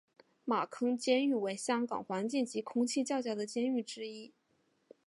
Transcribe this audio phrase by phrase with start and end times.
[0.45, 4.33] 马坑监狱为香港环境及空气较佳的监狱之一。